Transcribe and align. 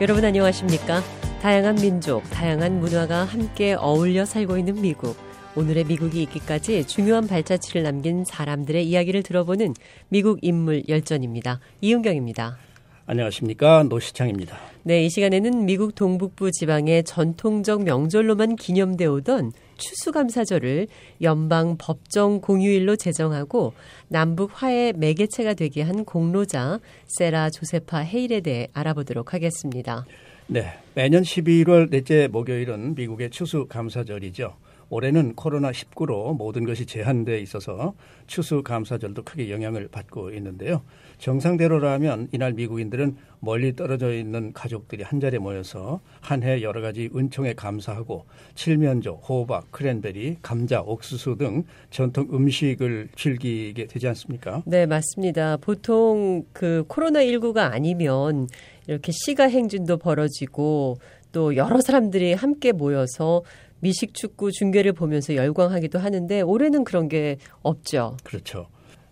여러분 0.00 0.24
안녕하십니까? 0.24 1.02
다양한 1.42 1.74
민족, 1.74 2.22
다양한 2.30 2.80
문화가 2.80 3.24
함께 3.24 3.74
어울려 3.74 4.24
살고 4.24 4.56
있는 4.56 4.80
미국. 4.80 5.14
오늘의 5.54 5.84
미국이 5.84 6.22
있기까지 6.22 6.86
중요한 6.86 7.26
발자취를 7.26 7.82
남긴 7.82 8.24
사람들의 8.24 8.82
이야기를 8.88 9.22
들어보는 9.22 9.74
미국 10.08 10.38
인물 10.40 10.84
열전입니다. 10.88 11.60
이은경입니다. 11.82 12.56
안녕하십니까 13.04 13.82
노시창입니다. 13.90 14.56
네, 14.84 15.04
이 15.04 15.10
시간에는 15.10 15.66
미국 15.66 15.94
동북부 15.94 16.50
지방의 16.50 17.04
전통적 17.04 17.82
명절로만 17.82 18.56
기념되어 18.56 19.12
오던 19.12 19.52
추수감사절을 19.80 20.86
연방 21.22 21.76
법정 21.76 22.40
공휴일로 22.40 22.94
제정하고 22.94 23.72
남북 24.08 24.50
화해 24.54 24.92
매개체가 24.96 25.54
되게 25.54 25.82
한 25.82 26.04
공로자 26.04 26.78
세라 27.06 27.50
조세파 27.50 27.98
헤일에 27.98 28.40
대해 28.40 28.68
알아보도록 28.72 29.34
하겠습니다. 29.34 30.04
네, 30.46 30.66
매년 30.94 31.22
11월 31.22 31.90
넷째 31.90 32.28
목요일은 32.28 32.94
미국의 32.94 33.30
추수감사절이죠. 33.30 34.54
올해는 34.90 35.34
코로나19로 35.36 36.36
모든 36.36 36.64
것이 36.64 36.84
제한돼 36.84 37.40
있어서 37.40 37.94
추수 38.26 38.62
감사절도 38.62 39.22
크게 39.22 39.50
영향을 39.50 39.88
받고 39.88 40.30
있는데요. 40.32 40.82
정상대로라면 41.18 42.28
이날 42.32 42.52
미국인들은 42.52 43.16
멀리 43.40 43.74
떨어져 43.74 44.12
있는 44.12 44.52
가족들이 44.52 45.02
한자리에 45.02 45.38
모여서 45.38 46.00
한 46.20 46.42
해 46.42 46.62
여러 46.62 46.80
가지 46.80 47.10
은총에 47.14 47.52
감사하고 47.54 48.24
칠면조, 48.54 49.20
호박, 49.28 49.70
크랜베리, 49.70 50.38
감자, 50.42 50.80
옥수수 50.80 51.36
등 51.36 51.64
전통 51.90 52.28
음식을 52.32 53.08
즐기게 53.14 53.86
되지 53.86 54.08
않습니까? 54.08 54.62
네, 54.66 54.86
맞습니다. 54.86 55.58
보통 55.58 56.44
그 56.52 56.84
코로나19가 56.88 57.72
아니면 57.72 58.48
이렇게 58.86 59.12
시가 59.12 59.44
행진도 59.44 59.98
벌어지고 59.98 60.96
또 61.32 61.54
여러 61.56 61.80
사람들이 61.80 62.34
함께 62.34 62.72
모여서 62.72 63.42
미식 63.80 64.14
축구 64.14 64.52
중계를 64.52 64.92
보면서 64.92 65.34
열광하기도 65.34 65.98
하는데 65.98 66.40
올해는 66.42 66.84
그런 66.84 67.08
게 67.08 67.36
없죠. 67.62 68.16
그렇죠. 68.24 68.66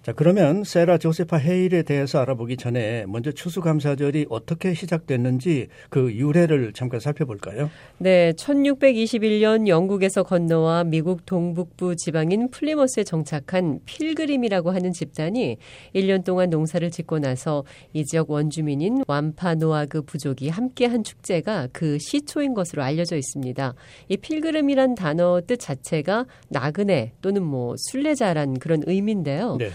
자, 0.09 0.15
그러면 0.17 0.65
세라 0.65 0.97
조세파 0.97 1.37
헤일에 1.37 1.83
대해서 1.83 2.19
알아보기 2.21 2.57
전에 2.57 3.05
먼저 3.07 3.31
추수감사절이 3.31 4.29
어떻게 4.31 4.73
시작됐는지 4.73 5.69
그 5.91 6.15
유래를 6.15 6.73
잠깐 6.73 6.99
살펴볼까요? 6.99 7.69
네, 7.99 8.33
1621년 8.33 9.69
영국에서 9.69 10.23
건너와 10.23 10.85
미국 10.85 11.27
동북부 11.27 11.97
지방인 11.97 12.51
플리머스에 12.51 13.05
정착한 13.05 13.81
필그림이라고 13.85 14.71
하는 14.71 14.93
집단이 14.93 15.59
1년 15.95 16.25
동안 16.25 16.49
농사를 16.49 16.91
짓고 16.91 17.19
나서 17.19 17.65
이 17.93 18.03
지역 18.07 18.31
원주민인 18.31 19.03
완파노아그 19.07 20.01
부족이 20.07 20.49
함께한 20.49 21.05
축제가 21.05 21.69
그 21.75 21.99
시초인 21.99 22.55
것으로 22.55 22.83
알려져 22.83 23.15
있습니다. 23.15 23.75
이 24.09 24.17
필그림이란 24.17 24.95
단어 24.95 25.43
뜻 25.47 25.59
자체가 25.59 26.25
나그네 26.49 27.13
또는 27.21 27.43
뭐 27.43 27.75
순례자란 27.77 28.59
그런 28.59 28.83
의미인데요. 28.87 29.57
네. 29.59 29.69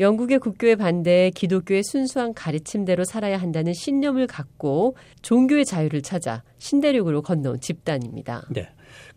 영국의 0.00 0.38
국교에 0.38 0.76
반대해 0.76 1.30
기독교의 1.30 1.82
순수한 1.84 2.32
가르침대로 2.32 3.04
살아야 3.04 3.36
한다는 3.36 3.74
신념을 3.74 4.26
갖고 4.26 4.96
종교의 5.20 5.66
자유를 5.66 6.00
찾아 6.00 6.42
신대륙으로 6.58 7.20
건너온 7.20 7.60
집단입니다. 7.60 8.46
네. 8.50 8.68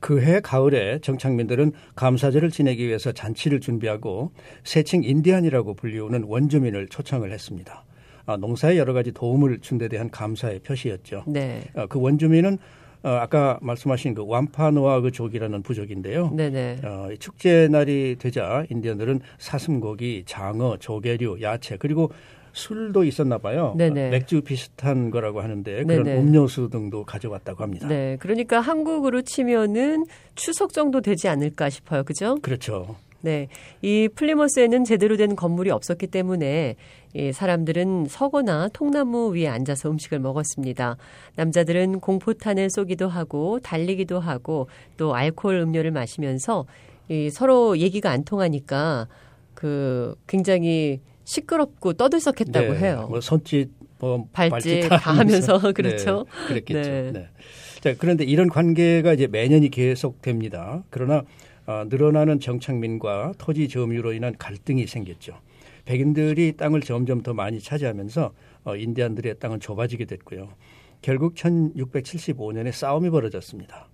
그해 0.02 0.42
가을에 0.42 1.00
정착민들은 1.00 1.72
감사절을 1.96 2.52
지내기 2.52 2.86
위해서 2.86 3.14
잔치를 3.14 3.62
준비하고 3.62 4.32
세칭 4.66 5.04
인디안이라고 5.06 5.76
불리우는 5.76 6.26
원주민을 6.26 6.90
초청을 6.90 7.32
했습니다. 7.32 7.86
아, 8.26 8.38
농사에 8.38 8.78
여러 8.78 8.94
가지 8.94 9.12
도움을 9.14 9.60
준 9.60 9.78
데 9.78 9.88
대한 9.88 10.10
감사의 10.10 10.60
표시였죠. 10.60 11.24
네. 11.28 11.64
아, 11.76 11.88
그 11.88 12.00
원주민은 12.00 12.58
어, 13.04 13.10
아까 13.10 13.60
말씀하신 13.62 14.14
그 14.14 14.24
완파노아 14.26 15.02
그 15.02 15.12
족이라는 15.12 15.62
부족인데요. 15.62 16.32
네네. 16.34 16.80
어, 16.84 17.10
축제 17.20 17.68
날이 17.70 18.16
되자 18.18 18.66
인디언들은 18.70 19.20
사슴고기, 19.38 20.24
장어, 20.26 20.78
조개류, 20.78 21.42
야채 21.42 21.78
그리고 21.78 22.12
술도 22.54 23.04
있었나 23.04 23.40
봐요. 23.40 23.74
네네. 23.78 24.10
맥주 24.10 24.42
비슷한 24.42 25.12
거라고 25.12 25.42
하는데 25.42 25.84
그런 25.84 26.04
네네. 26.04 26.22
음료수 26.22 26.70
등도 26.70 27.04
가져왔다고 27.04 27.64
합니다. 27.64 27.88
네. 27.88 28.16
그러니까 28.20 28.62
한국으로 28.62 29.24
치면은 29.24 30.06
추석 30.36 30.72
정도 30.72 31.02
되지 31.02 31.28
않을까 31.28 31.70
싶어요. 31.70 32.04
그죠? 32.04 32.38
그렇죠. 32.42 32.96
네. 33.22 33.48
이 33.82 34.08
플리머스에는 34.14 34.84
제대로 34.84 35.18
된 35.18 35.36
건물이 35.36 35.72
없었기 35.72 36.08
때문에 36.08 36.76
이 37.14 37.32
사람들은 37.32 38.08
서거나 38.10 38.70
통나무 38.74 39.36
위에 39.36 39.48
앉아서 39.48 39.90
음식을 39.92 40.20
먹었습니다. 40.20 40.98
남자들은 41.36 42.00
공포탄을 42.00 42.70
쏘기도 42.70 43.08
하고 43.08 43.60
달리기도 43.60 44.20
하고 44.20 44.68
또 44.98 45.16
알코올 45.16 45.56
음료를 45.56 45.92
마시면서 45.92 46.66
이 47.10 47.30
서로 47.30 47.78
얘기가 47.78 48.10
안 48.10 48.24
통하니까 48.24 49.08
그 49.54 50.16
굉장히 50.28 51.02
시끄럽고 51.26 51.94
떠들썩했다고 51.94 52.74
네, 52.74 52.80
해요. 52.80 53.08
뭐 53.10 53.22
손짓, 53.22 53.70
뭐 54.00 54.28
발짓 54.34 54.90
다 54.90 54.98
하면서 54.98 55.60
그렇죠. 55.72 56.26
네, 56.28 56.48
그랬겠죠. 56.48 56.90
네. 56.90 57.12
네. 57.14 57.28
자, 57.80 57.94
그런데 57.98 58.24
이런 58.24 58.50
관계가 58.50 59.14
이제 59.14 59.28
매년이 59.28 59.70
계속됩니다. 59.70 60.84
그러나 60.90 61.24
어, 61.66 61.86
늘어나는 61.88 62.40
정착민과 62.40 63.34
토지 63.38 63.68
점유로 63.68 64.14
인한 64.14 64.36
갈등이 64.38 64.86
생겼죠. 64.88 65.40
백인들이 65.86 66.58
땅을 66.58 66.82
점점 66.82 67.22
더 67.22 67.34
많이 67.34 67.60
차지하면서 67.60 68.34
어, 68.66 68.76
인디안들의 68.76 69.40
땅은 69.40 69.60
좁아지게 69.60 70.06
됐고요. 70.06 70.50
결국 71.02 71.36
1675년에 71.36 72.72
싸움이 72.72 73.10
벌어졌습니다. 73.10 73.90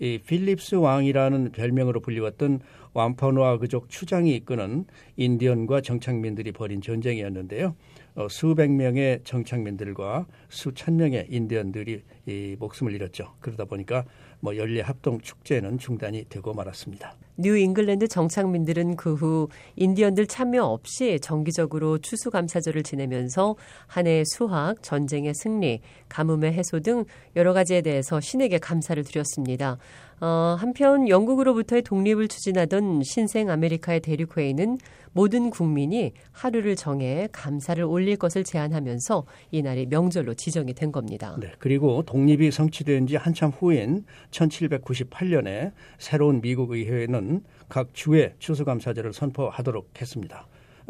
이 0.00 0.18
필립스 0.18 0.76
왕이라는 0.76 1.52
별명으로 1.52 2.00
불리웠던 2.00 2.60
완파노아 2.94 3.58
그족 3.58 3.88
추장이 3.88 4.34
이끄는 4.36 4.86
인디언과 5.16 5.82
정착민들이 5.82 6.52
벌인 6.52 6.80
전쟁이었는데요. 6.80 7.76
어, 8.16 8.28
수백 8.28 8.70
명의 8.70 9.20
정착민들과 9.24 10.26
수천 10.48 10.96
명의 10.96 11.26
인디언들이 11.28 12.02
이 12.26 12.56
목숨을 12.58 12.92
잃었죠. 12.92 13.34
그러다 13.40 13.64
보니까 13.64 14.04
뭐 14.44 14.54
연례 14.58 14.82
합동 14.82 15.22
축제는 15.22 15.78
중단이 15.78 16.26
되고 16.28 16.52
말았습니다. 16.52 17.16
뉴 17.36 17.56
잉글랜드 17.56 18.08
정착민들은 18.08 18.96
그 18.96 19.14
후 19.14 19.48
인디언들 19.76 20.26
참여 20.26 20.62
없이 20.64 21.18
정기적으로 21.20 21.98
추수 21.98 22.30
감사절을 22.30 22.82
지내면서 22.82 23.56
한 23.86 24.06
해의 24.06 24.24
수확, 24.26 24.82
전쟁의 24.82 25.34
승리, 25.34 25.80
가뭄의 26.08 26.52
해소 26.52 26.80
등 26.80 27.04
여러 27.36 27.52
가지에 27.52 27.80
대해서 27.80 28.20
신에게 28.20 28.58
감사를 28.58 29.02
드렸습니다. 29.04 29.78
어, 30.20 30.56
한편 30.58 31.08
영국으로부터의 31.08 31.82
독립을 31.82 32.28
추진하던 32.28 33.02
신생 33.02 33.50
아메리카의 33.50 34.00
대륙회의는 34.00 34.78
모든 35.12 35.50
국민이 35.50 36.12
하루를 36.32 36.76
정해 36.76 37.28
감사를 37.30 37.82
올릴 37.84 38.16
것을 38.16 38.42
제안하면서 38.42 39.24
이날이 39.52 39.86
명절로 39.86 40.34
지정이 40.34 40.74
된 40.74 40.92
겁니다. 40.92 41.36
네, 41.40 41.52
그리고 41.58 42.02
독립이 42.02 42.50
성취된 42.50 43.06
지 43.06 43.16
한참 43.16 43.50
후인 43.50 44.04
1798년에 44.30 45.72
새로운 45.98 46.40
미국 46.40 46.72
의회는 46.72 47.23
각 47.68 47.94
주의 47.94 48.32
추수감사절을 48.38 49.12
선포하도록 49.12 50.00
했습니다. 50.00 50.46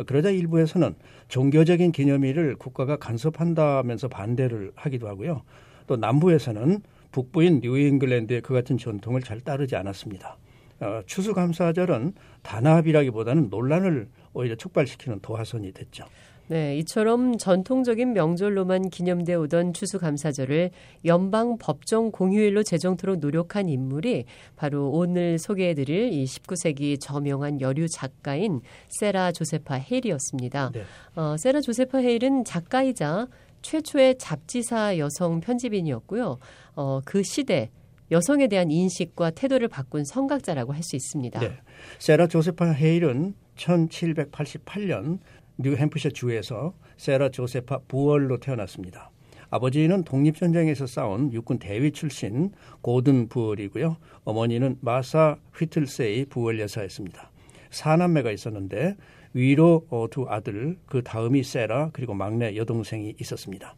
그러자 0.06 0.31
일부에서는 0.31 0.95
종교적인 1.28 1.93
기념일을 1.93 2.56
국가가 2.56 2.97
간섭한다면서 2.97 4.09
반대를 4.09 4.72
하기도 4.75 5.09
하고요. 5.09 5.43
또 5.87 5.97
남부에서는 5.97 6.81
북부인 7.12 7.61
뉴잉글랜드의 7.61 8.41
그 8.41 8.55
같은 8.55 8.77
전통을 8.77 9.22
잘 9.22 9.41
따르지 9.41 9.77
않았습니다. 9.77 10.37
어, 10.81 11.01
추수감사절은 11.07 12.15
단합이라기보다는 12.42 13.48
논란을 13.51 14.09
오히려 14.33 14.57
촉발시키는 14.57 15.21
도화선이 15.21 15.72
됐죠. 15.72 16.04
네, 16.49 16.77
이처럼 16.79 17.39
전통적인 17.39 18.13
명절로만 18.13 18.91
기념돼 18.91 19.35
오던 19.35 19.73
추수감사절을 19.73 20.71
연방 21.07 21.57
법정 21.57 22.11
공휴일로 22.11 22.63
제정토록 22.63 23.19
노력한 23.21 23.69
인물이 23.69 24.27
바로 24.55 24.91
오늘 24.91 25.39
소개해드릴 25.39 26.13
이 26.13 26.25
19세기 26.25 27.01
저명한 27.01 27.63
여류 27.63 27.89
작가인 27.89 28.61
세라 28.89 29.33
조세파 29.33 29.77
헤일이었습니다. 29.77 30.73
네. 30.75 30.83
어, 31.17 31.37
세라 31.39 31.63
조세파 31.63 31.99
헤일은 31.99 32.45
작가이자 32.45 33.27
최초의 33.63 34.19
잡지사 34.19 34.99
여성 34.99 35.41
편집인이었고요. 35.41 36.39
어, 36.77 37.01
그 37.07 37.23
시대 37.23 37.71
여성에 38.11 38.49
대한 38.49 38.71
인식과 38.71 39.31
태도를 39.31 39.69
바꾼 39.69 40.05
성각자라고 40.05 40.75
할 40.75 40.83
수 40.83 40.95
있습니다. 40.95 41.41
네. 41.41 41.53
세라 41.99 42.27
조세파 42.27 42.73
헤일은 42.73 43.35
1788년 43.57 45.21
뉴햄프셔 45.59 46.10
주에서 46.10 46.74
세라 46.97 47.28
조세파 47.30 47.80
부월로 47.89 48.39
태어났습니다. 48.39 49.10
아버지는 49.51 50.03
독립전쟁에서 50.03 50.86
싸운 50.86 51.33
육군 51.33 51.59
대위 51.59 51.92
출신 51.92 52.51
고든 52.80 53.28
부월이고요. 53.28 53.97
어머니는 54.24 54.78
마사 54.80 55.36
휘틀세이 55.54 56.27
부월 56.27 56.59
여사였습니다. 56.59 57.30
사남매가 57.71 58.33
있었는데 58.33 58.97
위로 59.33 59.86
두 60.10 60.27
아들, 60.28 60.78
그 60.86 61.03
다음이 61.03 61.42
세라, 61.42 61.91
그리고 61.92 62.15
막내 62.15 62.57
여동생이 62.57 63.16
있었습니다. 63.21 63.74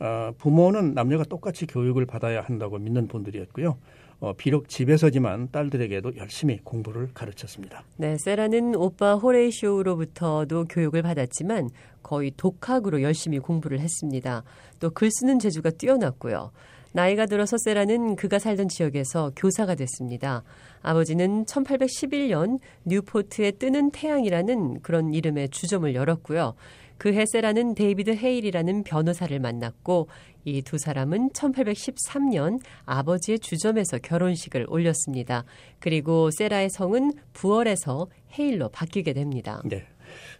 어, 0.00 0.32
부모는 0.36 0.94
남녀가 0.94 1.24
똑같이 1.24 1.66
교육을 1.66 2.06
받아야 2.06 2.40
한다고 2.42 2.78
믿는 2.78 3.08
분들이었고요. 3.08 3.78
어, 4.22 4.32
비록 4.34 4.68
집에서지만 4.68 5.48
딸들에게도 5.50 6.16
열심히 6.16 6.60
공부를 6.62 7.08
가르쳤습니다. 7.12 7.82
네, 7.96 8.16
세라는 8.18 8.76
오빠 8.76 9.16
호레이쇼로부터도 9.16 10.66
교육을 10.66 11.02
받았지만 11.02 11.70
거의 12.04 12.30
독학으로 12.36 13.02
열심히 13.02 13.40
공부를 13.40 13.80
했습니다. 13.80 14.44
또 14.78 14.90
글 14.90 15.10
쓰는 15.10 15.40
재주가 15.40 15.70
뛰어났고요. 15.70 16.52
나이가 16.92 17.26
들어서 17.26 17.56
세라는 17.58 18.14
그가 18.14 18.38
살던 18.38 18.68
지역에서 18.68 19.32
교사가 19.34 19.74
됐습니다. 19.74 20.44
아버지는 20.82 21.44
1811년 21.46 22.58
뉴포트의 22.84 23.52
뜨는 23.58 23.90
태양이라는 23.90 24.82
그런 24.82 25.14
이름의 25.14 25.48
주점을 25.48 25.92
열었고요. 25.94 26.54
그해 27.02 27.26
세라는 27.26 27.74
데이비드 27.74 28.10
헤일이라는 28.14 28.84
변호사를 28.84 29.36
만났고 29.40 30.06
이 30.44 30.62
두 30.62 30.78
사람은 30.78 31.30
1813년 31.30 32.60
아버지의 32.84 33.40
주점에서 33.40 33.98
결혼식을 33.98 34.66
올렸습니다. 34.68 35.44
그리고 35.80 36.30
세라의 36.30 36.70
성은 36.70 37.14
부월에서 37.32 38.06
헤일로 38.38 38.68
바뀌게 38.68 39.14
됩니다. 39.14 39.60
네. 39.64 39.84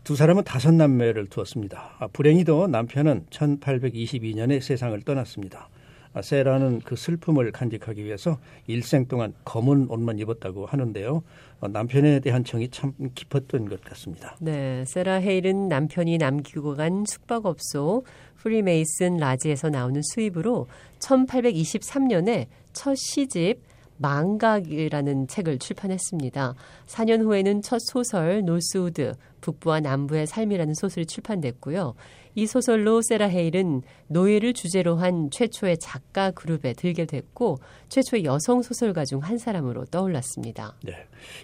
두 0.04 0.14
사람은 0.14 0.44
다섯 0.44 0.72
남매를 0.72 1.26
두었습니다. 1.26 1.96
아, 1.98 2.06
불행히도 2.06 2.68
남편은 2.68 3.26
1822년에 3.30 4.60
세상을 4.60 5.02
떠났습니다. 5.02 5.68
아, 6.14 6.20
세라는 6.20 6.80
그 6.80 6.94
슬픔을 6.94 7.52
간직하기 7.52 8.04
위해서 8.04 8.38
일생 8.66 9.06
동안 9.06 9.32
검은 9.44 9.86
옷만 9.88 10.18
입었다고 10.18 10.66
하는데요. 10.66 11.22
어, 11.60 11.68
남편에 11.68 12.20
대한 12.20 12.44
정이 12.44 12.68
참 12.68 12.92
깊었던 13.14 13.68
것 13.68 13.82
같습니다. 13.82 14.36
네, 14.40 14.84
세라 14.86 15.14
헤일은 15.14 15.68
남편이 15.68 16.18
남기고 16.18 16.74
간 16.74 17.04
숙박업소 17.06 18.04
프리메이슨 18.36 19.16
라지에서 19.16 19.70
나오는 19.70 20.00
수입으로 20.02 20.66
1823년에 20.98 22.46
첫 22.72 22.94
시집 22.96 23.60
망각이라는 24.02 25.28
책을 25.28 25.58
출판했습니다. 25.58 26.54
4년 26.86 27.22
후에는 27.22 27.62
첫 27.62 27.78
소설 27.80 28.44
노스우드 28.44 29.14
북부와 29.40 29.80
남부의 29.80 30.26
삶이라는 30.26 30.74
소설이 30.74 31.06
출판됐고요. 31.06 31.94
이 32.34 32.46
소설로 32.46 33.02
세라 33.02 33.26
헤일은 33.26 33.82
노예를 34.08 34.54
주제로 34.54 34.96
한 34.96 35.28
최초의 35.30 35.78
작가 35.78 36.30
그룹에 36.30 36.72
들게 36.72 37.04
됐고 37.04 37.58
최초의 37.88 38.24
여성 38.24 38.62
소설가 38.62 39.04
중 39.04 39.22
한 39.22 39.38
사람으로 39.38 39.84
떠올랐습니다. 39.86 40.74
네. 40.82 40.94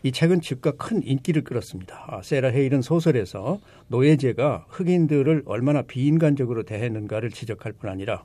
이 0.02 0.10
책은 0.10 0.40
즉각 0.40 0.78
큰 0.78 1.00
인기를 1.02 1.44
끌었습니다. 1.44 2.06
아, 2.08 2.22
세라 2.22 2.48
헤일은 2.48 2.82
소설에서 2.82 3.60
노예제가 3.86 4.66
흑인들을 4.68 5.44
얼마나 5.46 5.82
비인간적으로 5.82 6.64
대했는가를 6.64 7.30
지적할 7.30 7.72
뿐 7.72 7.88
아니라 7.90 8.24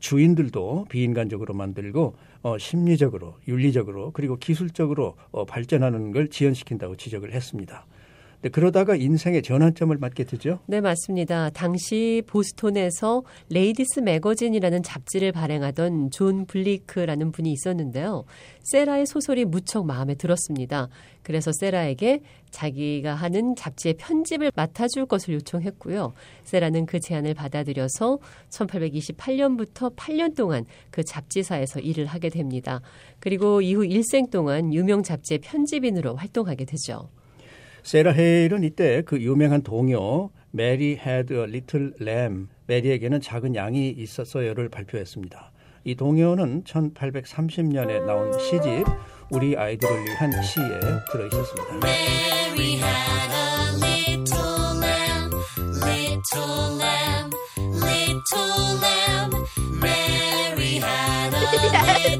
주인들도 0.00 0.86
비인간적으로 0.88 1.54
만들고 1.54 2.16
어, 2.42 2.58
심리적으로, 2.58 3.36
윤리적으로 3.46 4.10
그리고 4.12 4.36
기술적으로 4.36 5.16
어, 5.30 5.44
발전하는 5.44 6.10
걸 6.10 6.28
지연시킨다고 6.28 6.96
지적을 6.96 7.32
했습니다. 7.32 7.86
네, 8.42 8.48
그러다가 8.48 8.96
인생의 8.96 9.42
전환점을 9.42 9.94
맞게 9.98 10.24
되죠. 10.24 10.60
네, 10.64 10.80
맞습니다. 10.80 11.50
당시 11.50 12.22
보스톤에서 12.26 13.22
레이디스 13.50 14.00
매거진이라는 14.00 14.82
잡지를 14.82 15.32
발행하던 15.32 16.10
존 16.10 16.46
블리크라는 16.46 17.32
분이 17.32 17.52
있었는데요. 17.52 18.24
세라의 18.62 19.04
소설이 19.04 19.44
무척 19.44 19.84
마음에 19.84 20.14
들었습니다. 20.14 20.88
그래서 21.22 21.52
세라에게 21.52 22.20
자기가 22.50 23.14
하는 23.14 23.54
잡지의 23.56 23.94
편집을 23.98 24.52
맡아줄 24.54 25.04
것을 25.04 25.34
요청했고요. 25.34 26.14
세라는 26.44 26.86
그 26.86 26.98
제안을 26.98 27.34
받아들여서 27.34 28.18
1828년부터 28.48 29.94
8년 29.94 30.34
동안 30.34 30.64
그 30.90 31.04
잡지사에서 31.04 31.80
일을 31.80 32.06
하게 32.06 32.30
됩니다. 32.30 32.80
그리고 33.18 33.60
이후 33.60 33.84
일생 33.84 34.30
동안 34.30 34.72
유명 34.72 35.02
잡지의 35.02 35.40
편집인으로 35.40 36.16
활동하게 36.16 36.64
되죠. 36.64 37.10
세라 37.82 38.12
헤일은 38.12 38.64
이때 38.64 39.02
그 39.02 39.20
유명한 39.20 39.62
동요 39.62 40.30
메리 40.50 40.98
a 41.06 41.22
little 41.44 41.92
lamb 42.00 42.48
메리에게는 42.66 43.20
작은 43.20 43.54
양이 43.54 43.90
있었어요를 43.90 44.68
발표했습니다. 44.68 45.52
이 45.84 45.94
동요는 45.94 46.64
1830년에 46.64 48.04
나온 48.04 48.38
시집 48.38 48.86
우리 49.30 49.56
아이들을 49.56 50.04
위한 50.04 50.30
시에 50.42 50.64
들어 51.10 51.26
있었습니다. 51.26 51.86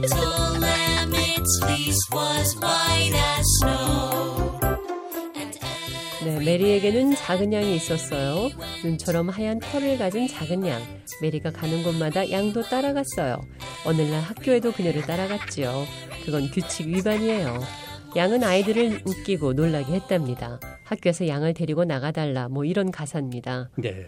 Little 0.00 0.60
lamb, 0.60 1.14
its 1.14 1.60
fleece 1.62 2.08
was 2.12 2.56
white 2.60 3.14
as 3.14 3.46
snow. 3.60 4.49
네, 6.22 6.38
메리에게는 6.38 7.14
작은 7.14 7.50
양이 7.54 7.74
있었어요. 7.76 8.50
눈처럼 8.84 9.30
하얀 9.30 9.58
털을 9.58 9.96
가진 9.96 10.28
작은 10.28 10.66
양. 10.66 10.82
메리가 11.22 11.50
가는 11.50 11.82
곳마다 11.82 12.30
양도 12.30 12.62
따라갔어요. 12.62 13.40
어느 13.86 14.02
날 14.02 14.20
학교에도 14.20 14.70
그녀를 14.70 15.00
따라갔지요. 15.02 15.84
그건 16.26 16.50
규칙 16.50 16.88
위반이에요. 16.88 17.60
양은 18.16 18.44
아이들을 18.44 19.00
웃기고 19.06 19.54
놀라게 19.54 19.94
했답니다. 19.94 20.60
학교에서 20.84 21.26
양을 21.26 21.54
데리고 21.54 21.84
나가달라 21.84 22.48
뭐 22.48 22.66
이런 22.66 22.90
가사입니다. 22.90 23.70
네. 23.76 24.04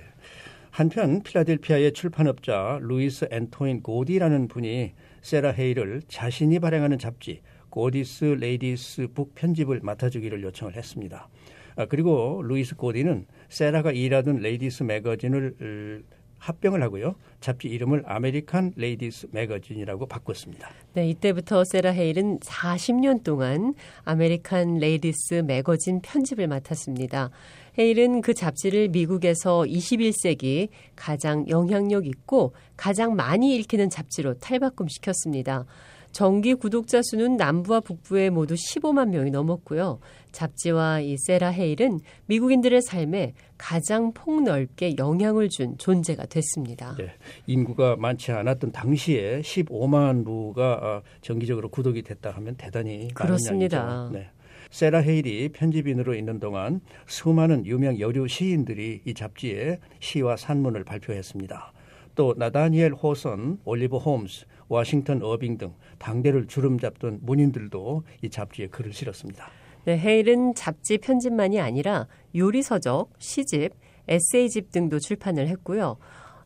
한편 0.71 1.23
필라델피아의 1.23 1.93
출판업자 1.93 2.79
루이스 2.83 3.29
앤토인 3.31 3.83
고디라는 3.83 4.49
분이 4.49 4.93
세라 5.23 5.53
헤일을 5.53 6.03
자신이 6.09 6.59
발행하는 6.59 6.99
잡지 6.99 7.41
고디스 7.71 8.25
레이디스 8.39 9.09
북 9.15 9.35
편집을 9.35 9.81
맡아주기를 9.83 10.43
요청을 10.43 10.77
했습니다. 10.77 11.29
아, 11.77 11.87
그리고 11.87 12.43
루이스 12.43 12.77
고디는 12.77 13.27
세라가 13.49 13.93
일하던 13.93 14.37
레이디스 14.37 14.83
매거진을 14.85 16.03
합병을 16.43 16.83
하고요. 16.83 17.15
잡지 17.41 17.69
이름을 17.69 18.03
아메리칸 18.05 18.73
레이디스 18.75 19.29
매거진이라고 19.31 20.07
바꿨습니다. 20.07 20.71
네, 20.95 21.09
이때부터 21.09 21.63
세라 21.65 21.91
헤일은 21.91 22.41
40년 22.41 23.23
동안 23.23 23.75
아메리칸 24.05 24.79
레이디스 24.79 25.43
매거진 25.47 26.01
편집을 26.03 26.49
맡았습니다. 26.49 27.31
헤일은 27.79 28.23
그 28.23 28.35
잡지를 28.35 28.89
미국에서 28.89 29.61
21세기 29.61 30.69
가장 30.97 31.49
영향력 31.49 32.07
있고 32.07 32.53
가장 32.77 33.15
많이 33.15 33.55
읽히는 33.57 33.89
잡지로 33.89 34.35
탈바꿈시켰습니다. 34.35 35.65
정기 36.13 36.55
구독자 36.55 37.01
수는 37.03 37.37
남부와 37.37 37.81
북부에 37.81 38.31
모두 38.31 38.55
15만 38.55 39.09
명이 39.09 39.31
넘었고요. 39.31 39.99
잡지와 40.31 41.01
이 41.01 41.17
세라 41.19 41.49
헤일은 41.49 42.01
미국인들의 42.27 42.83
삶에 42.83 43.35
가장 43.59 44.13
폭넓게 44.13 44.97
영향을 44.99 45.49
준 45.49 45.77
존재가 45.79 46.27
됐습니다. 46.27 46.97
네, 46.97 47.13
인구가 47.47 47.97
많지 47.97 48.33
않았던 48.33 48.73
당시에 48.73 49.41
15만 49.41 50.25
부가 50.25 50.75
어, 50.75 51.03
정기적으로 51.21 51.69
구독이 51.69 52.03
됐다 52.03 52.31
하면 52.31 52.57
대단히 52.57 53.09
그렇습니다. 53.15 54.11
네. 54.13 54.31
세라 54.71 55.01
헤일이 55.01 55.51
편집인으로 55.51 56.15
있는 56.15 56.41
동안 56.41 56.81
수많은 57.07 57.67
유명 57.67 58.01
여류 58.01 58.27
시인들이 58.27 59.03
이 59.05 59.15
잡지에 59.15 59.79
시와 60.01 60.37
산문을 60.37 60.85
발표했습니다. 60.85 61.73
또 62.15 62.35
나다니엘 62.37 62.93
호선, 62.93 63.59
올리버 63.65 63.99
홈스, 63.99 64.47
워싱턴 64.73 65.23
어빙 65.23 65.59
등 65.59 65.75
당대를 65.99 66.47
주름 66.47 66.79
잡던 66.79 67.19
문인들도 67.23 68.05
이 68.23 68.31
잡지에 68.31 68.69
글을 68.69 68.93
실었습니다. 68.93 69.49
네, 69.85 69.99
헤일은 69.99 70.55
잡지 70.55 70.97
편집만이 70.99 71.61
아니라 71.61 72.07
요리서적, 72.35 73.11
시집, 73.19 73.73
에세이집 74.09 74.73
등도 74.73 74.99
출판을 74.99 75.49
했고요. 75.49 75.99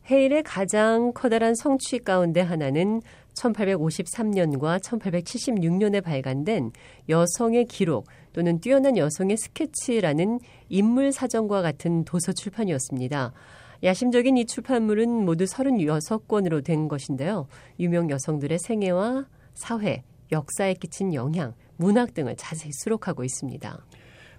헤일의 0.09 0.43
가장 0.43 1.13
커다란 1.13 1.55
성취 1.55 1.99
가운데 1.99 2.41
하나는 2.41 3.01
1853년과 3.33 4.81
1876년에 4.81 6.03
발간된 6.03 6.71
여성의 7.07 7.65
기록 7.65 8.07
또는 8.33 8.59
뛰어난 8.59 8.97
여성의 8.97 9.37
스케치라는 9.37 10.39
인물 10.69 11.11
사전과 11.11 11.61
같은 11.61 12.03
도서 12.03 12.33
출판이었습니다. 12.33 13.33
야심적인 13.83 14.37
이 14.37 14.45
출판물은 14.45 15.09
모두 15.25 15.45
36권으로 15.45 16.63
된 16.63 16.87
것인데요. 16.87 17.47
유명 17.79 18.09
여성들의 18.09 18.57
생애와 18.59 19.25
사회, 19.53 20.03
역사에 20.31 20.73
끼친 20.73 21.13
영향, 21.13 21.53
문학 21.77 22.13
등을 22.13 22.35
자세히 22.35 22.71
수록하고 22.73 23.23
있습니다. 23.23 23.85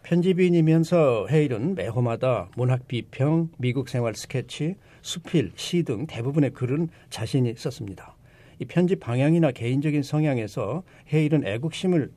편집인이면서 0.02 1.26
헤일은 1.30 1.74
매호마다 1.74 2.48
문학 2.56 2.88
비평, 2.88 3.50
미국 3.58 3.88
생활 3.88 4.14
스케치, 4.14 4.76
수필, 5.02 5.52
시 5.54 5.82
등 5.82 6.06
대부분의 6.06 6.50
글은 6.50 6.88
자신이 7.10 7.54
썼습니다. 7.56 8.16
이 8.60 8.64
편집 8.64 8.98
방향이나 9.00 9.52
개인적인 9.52 10.02
성향에서 10.02 10.82
헤일은 11.12 11.46
애국심을 11.46 12.10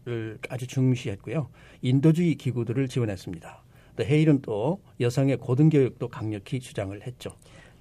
아주 0.50 0.66
중시했고요. 0.68 1.50
인도주의 1.82 2.34
기구들을 2.36 2.88
지원했습니다. 2.88 3.64
또 4.02 4.06
헤일은 4.06 4.42
또 4.42 4.82
여성의 5.00 5.38
고등교육도 5.38 6.08
강력히 6.08 6.60
주장을 6.60 7.00
했죠. 7.06 7.32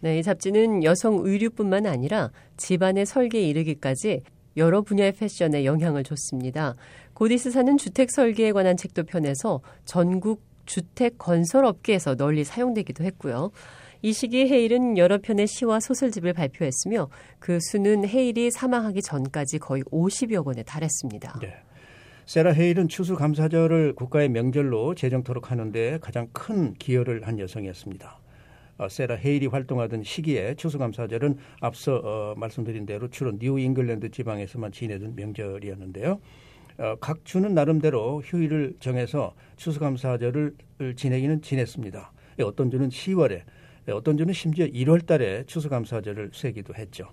네, 0.00 0.19
이 0.19 0.23
잡지는 0.23 0.85
여성 0.85 1.21
의류뿐만 1.25 1.87
아니라 1.87 2.31
집안의 2.59 3.07
설계에 3.07 3.43
이르기까지 3.43 4.23
여러 4.57 4.83
분야의 4.83 5.12
패션에 5.12 5.65
영향을 5.65 6.05
줬습니다. 6.05 6.77
고디스사는 7.15 7.79
주택 7.79 8.11
설계에 8.11 8.53
관한 8.53 8.77
책도 8.77 9.05
펴내서 9.05 9.61
전국 9.85 10.43
주택 10.67 11.17
건설 11.19 11.65
업계에서 11.65 12.15
널리 12.17 12.45
사용되기도 12.45 13.05
했고요. 13.05 13.50
이 14.03 14.12
시기에 14.12 14.49
헤일은 14.49 14.97
여러 14.97 15.19
편의 15.19 15.47
시와 15.47 15.81
소설집을 15.81 16.33
발표했으며 16.33 17.09
그 17.39 17.59
수는 17.61 18.07
헤일이 18.07 18.50
사망하기 18.50 19.03
전까지 19.03 19.59
거의 19.59 19.83
50여 19.85 20.45
권에 20.45 20.62
달했습니다. 20.62 21.39
네. 21.41 21.55
세라 22.31 22.53
헤일은 22.53 22.87
추수감사절을 22.87 23.95
국가의 23.95 24.29
명절로 24.29 24.95
제정토록 24.95 25.51
하는데 25.51 25.99
가장 26.01 26.29
큰 26.33 26.75
기여를 26.75 27.27
한 27.27 27.41
여성이었습니다. 27.41 28.21
어, 28.79 28.89
세라 28.89 29.17
헤일이 29.17 29.49
활동하던 29.49 30.05
시기에 30.05 30.55
추수감사절은 30.55 31.39
앞서 31.61 31.97
어, 31.97 32.35
말씀드린 32.37 32.87
대로 32.87 33.09
주로 33.09 33.37
뉴 33.37 33.59
잉글랜드 33.59 34.13
지방에서만 34.13 34.71
지내던 34.71 35.17
명절이었는데요. 35.17 36.21
어, 36.79 36.97
각 37.01 37.25
주는 37.25 37.53
나름대로 37.53 38.23
휴일을 38.25 38.75
정해서 38.79 39.35
추수감사절을 39.57 40.55
지내기는 40.95 41.43
지냈습니다. 41.43 42.13
어떤 42.45 42.71
주는 42.71 42.91
10월에 42.91 43.43
어떤 43.93 44.17
주는 44.17 44.33
심지어 44.33 44.67
1월 44.67 45.05
달에 45.05 45.43
추수감사절을 45.47 46.31
쇠기도 46.33 46.75
했죠. 46.77 47.09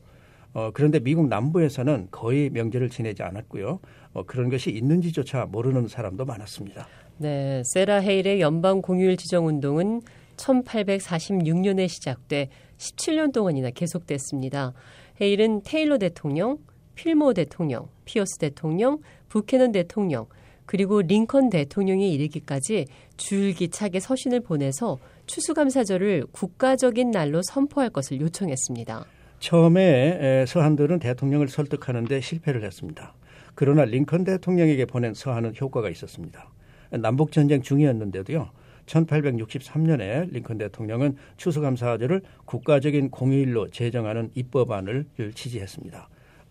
어, 0.58 0.72
그런데 0.74 1.00
미국 1.00 1.28
남부에서는 1.28 2.08
거의 2.10 2.50
명절을 2.50 2.90
지내지 2.90 3.22
않았고요. 3.22 3.80
어, 4.18 4.24
그런 4.24 4.50
것이 4.50 4.72
있는지조차 4.72 5.46
모르는 5.46 5.88
사람도 5.88 6.26
많았습니다. 6.26 6.88
네, 7.18 7.62
세라 7.66 7.98
헤일의 7.98 8.42
연방 8.42 8.82
공휴일 8.82 9.16
지정 9.16 9.46
운동은 9.46 10.02
1846년에 10.38 11.88
시작돼 11.88 12.50
17년 12.78 13.32
동안이나 13.32 13.70
계속됐습니다. 13.70 14.74
헤일은 15.22 15.62
테일러 15.64 16.00
대통령, 16.00 16.58
필모 16.96 17.36
대통령, 17.36 17.90
피어스 18.06 18.40
대통령, 18.40 19.02
부캐넌 19.30 19.72
대통령, 19.72 20.26
그리고 20.66 21.02
링컨 21.02 21.52
대통령이 21.52 22.12
이르기까지 22.14 22.88
줄기차게 23.18 24.00
서신을 24.00 24.40
보내서 24.42 24.98
추수감사절을 25.28 26.26
국가적인 26.32 27.12
날로 27.12 27.42
선포할 27.44 27.92
것을 27.92 28.20
요청했습니다. 28.20 29.06
처음에 29.40 30.46
서한들은 30.48 30.98
대통령을 31.00 31.48
설득하는데 31.50 32.20
실패를 32.20 32.64
했습니다. 32.64 33.14
그러나 33.58 33.86
링컨 33.86 34.24
대통령에게 34.24 34.86
보낸 34.86 35.16
서한은 35.16 35.54
효과가 35.60 35.90
있었습니다. 35.90 36.52
남북 36.92 37.32
전쟁 37.32 37.64
중이었는데도요. 37.64 38.52
1863년에 38.86 40.32
링컨 40.32 40.60
대통령은 40.60 41.16
추수감사절을 41.38 42.22
국가적인 42.46 43.10
공휴일로 43.10 43.70
제정하는 43.70 44.30
입법안을 44.36 45.08
지지했습니다. 45.34 46.08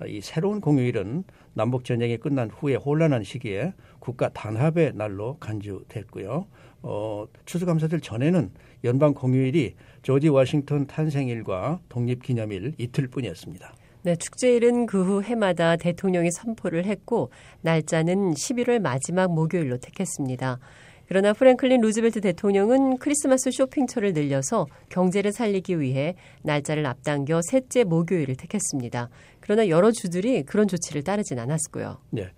이 0.08 0.20
새로운 0.20 0.60
공휴일은 0.60 1.22
남북 1.54 1.84
전쟁이 1.84 2.16
끝난 2.16 2.50
후에 2.50 2.74
혼란한 2.74 3.22
시기에 3.22 3.72
국가 4.00 4.28
단합의 4.30 4.94
날로 4.96 5.36
간주됐고요. 5.38 6.48
어, 6.82 7.26
추수감사절 7.44 8.00
전에는 8.00 8.50
연방 8.82 9.14
공휴일이 9.14 9.76
조지 10.02 10.28
워싱턴 10.28 10.88
탄생일과 10.88 11.78
독립기념일 11.88 12.74
이틀뿐이었습니다. 12.78 13.76
네, 14.06 14.14
축제일은 14.14 14.86
그 14.86 15.02
후 15.02 15.20
해마다 15.20 15.74
대통령이 15.74 16.30
선포를 16.30 16.84
했고 16.84 17.32
날짜는 17.62 18.34
11월 18.34 18.78
마지막 18.78 19.34
목요일로 19.34 19.78
택했습니다. 19.78 20.60
그러나 21.08 21.32
프랭클린 21.32 21.80
루즈벨트 21.80 22.20
대통령은 22.20 22.98
크리스마스 22.98 23.50
쇼핑철을 23.50 24.12
늘려서 24.12 24.68
경제를 24.90 25.32
살리기 25.32 25.80
위해 25.80 26.14
날짜를 26.42 26.86
앞당겨 26.86 27.40
셋째 27.50 27.82
목요일을 27.82 28.36
택했습니다. 28.36 29.08
그러나 29.40 29.66
여러 29.68 29.90
주들이 29.90 30.44
그런 30.44 30.68
조치를 30.68 31.02
따르진 31.02 31.40
않았고요. 31.40 31.98
네. 32.10 32.28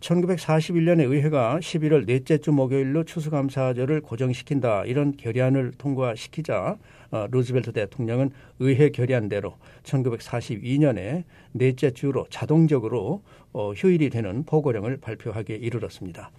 1941년에 0.00 1.10
의회가 1.10 1.58
11월 1.60 2.06
넷째 2.06 2.38
주 2.38 2.52
목요일로 2.52 3.04
추수감사절을 3.04 4.00
고정시킨다 4.00 4.84
이런 4.84 5.16
결의안을 5.16 5.72
통과시키자 5.76 6.78
어, 7.10 7.26
루즈벨트 7.30 7.72
대통령은 7.72 8.30
의회 8.60 8.90
결의안대로 8.90 9.54
1942년에 9.82 11.24
넷째 11.52 11.90
주로 11.90 12.26
자동적으로 12.30 13.22
어, 13.52 13.72
휴일이 13.72 14.10
되는 14.10 14.44
보고령을 14.44 14.98
발표하기에 14.98 15.56
이르렀습니다. 15.56 16.30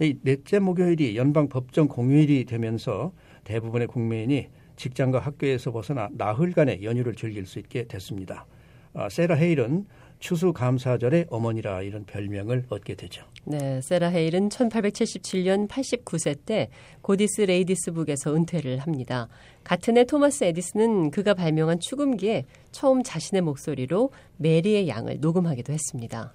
이 0.00 0.16
넷째 0.22 0.58
목요일이 0.58 1.16
연방 1.16 1.48
법정 1.48 1.86
공휴일이 1.86 2.44
되면서 2.46 3.12
대부분의 3.44 3.86
국민이 3.86 4.48
직장과 4.76 5.18
학교에서 5.18 5.70
벗어나 5.70 6.08
나흘간의 6.12 6.82
연휴를 6.82 7.14
즐길 7.14 7.46
수 7.46 7.58
있게 7.58 7.84
됐습니다. 7.84 8.46
어, 8.94 9.08
세라 9.08 9.36
헤일은 9.36 9.86
추수감사절의 10.20 11.26
어머니라 11.30 11.82
이런 11.82 12.04
별명을 12.04 12.64
얻게 12.68 12.94
되죠. 12.94 13.24
네, 13.44 13.80
세라 13.80 14.08
헤일은 14.08 14.50
1877년 14.50 15.68
89세 15.68 16.44
때 16.46 16.68
고디스 17.02 17.42
레이디스북에서 17.42 18.34
은퇴를 18.34 18.78
합니다. 18.78 19.28
같은 19.64 19.96
해 19.96 20.04
토마스 20.04 20.44
에디슨은 20.44 21.10
그가 21.10 21.34
발명한 21.34 21.80
축음기에 21.80 22.44
처음 22.70 23.02
자신의 23.02 23.42
목소리로 23.42 24.10
메리의 24.36 24.88
양을 24.88 25.18
녹음하기도 25.20 25.72
했습니다. 25.72 26.32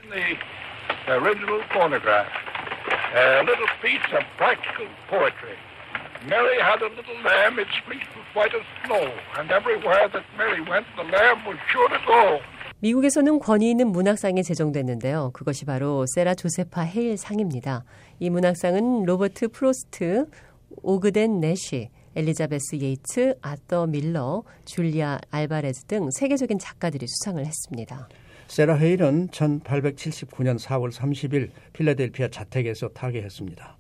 The 1.06 1.18
original 1.22 1.62
phonograph, 1.70 2.28
a 3.16 3.42
little 3.46 3.70
piece 3.82 4.02
of 4.12 4.26
practical 4.38 4.90
poetry. 5.08 5.54
Mary 6.26 6.58
had 6.58 6.82
a 6.82 6.90
little 6.90 7.22
lamb, 7.22 7.60
its 7.60 7.70
fleece 7.86 8.10
was 8.18 8.26
white 8.34 8.54
as 8.58 8.66
snow, 8.84 9.06
and 9.38 9.52
everywhere 9.54 10.10
that 10.10 10.26
Mary 10.36 10.62
went, 10.66 10.88
the 10.98 11.06
lamb 11.06 11.46
was 11.46 11.58
sure 11.70 11.88
to 11.90 12.02
go. 12.08 12.42
미국에서는 12.80 13.40
권위 13.40 13.72
있는 13.72 13.88
문학상이 13.88 14.44
제정됐는데요. 14.44 15.32
그것이 15.34 15.66
바로 15.66 16.06
세라 16.14 16.36
조세파 16.36 16.82
헤일 16.82 17.18
상입니다. 17.18 17.86
이 18.20 18.30
문학상은 18.30 19.04
로버트 19.06 19.50
프로스트, 19.50 20.26
오그덴 20.84 21.40
내시, 21.40 21.90
엘리자베스 22.16 22.78
예이츠, 22.78 23.36
아더 23.42 23.88
밀러, 23.88 24.44
줄리아 24.66 25.20
알바레즈 25.32 25.86
등 25.86 26.10
세계적인 26.12 26.60
작가들이 26.60 27.08
수상을 27.08 27.46
했습니다. 27.46 28.10
세라 28.48 28.76
헤일은 28.76 29.30
1879년 29.30 30.60
4월 30.60 30.92
30일 30.92 31.50
필라델피아 31.74 32.30
자택에서 32.30 32.90
타계했습니다. 32.90 33.78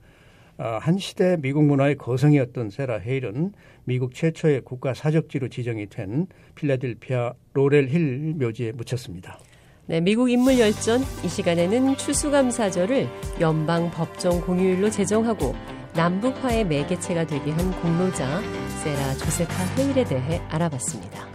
어, 0.57 0.77
한 0.81 0.97
시대 0.97 1.37
미국 1.37 1.63
문화의 1.65 1.95
거성이었던 1.95 2.69
세라 2.69 2.99
헤일은 2.99 3.53
미국 3.83 4.13
최초의 4.13 4.61
국가 4.61 4.93
사적지로 4.93 5.49
지정이 5.49 5.87
된 5.87 6.27
필라델피아 6.55 7.33
로렐 7.53 7.87
힐 7.89 8.33
묘지에 8.35 8.71
묻혔습니다. 8.71 9.39
네, 9.87 10.01
미국 10.01 10.31
인물 10.31 10.59
열전 10.59 11.01
이 11.23 11.27
시간에는 11.27 11.97
추수감사절을 11.97 13.07
연방 13.39 13.91
법정 13.91 14.41
공휴일로 14.41 14.89
제정하고 14.89 15.53
남북화의 15.93 16.65
매개체가 16.65 17.27
되게 17.27 17.51
한 17.51 17.71
공로자 17.81 18.41
세라 18.83 19.13
조세파 19.13 19.53
헤일에 19.77 20.03
대해 20.05 20.41
알아봤습니다. 20.49 21.34